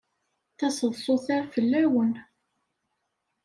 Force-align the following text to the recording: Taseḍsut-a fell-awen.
Taseḍsut-a 0.57 1.37
fell-awen. 1.53 2.13